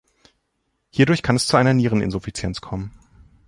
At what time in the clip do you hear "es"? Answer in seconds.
1.35-1.45